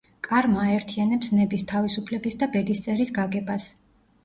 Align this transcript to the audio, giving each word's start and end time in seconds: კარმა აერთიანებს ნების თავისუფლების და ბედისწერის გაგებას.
კარმა 0.27 0.63
აერთიანებს 0.69 1.29
ნების 1.41 1.67
თავისუფლების 1.73 2.41
და 2.41 2.49
ბედისწერის 2.57 3.15
გაგებას. 3.21 3.71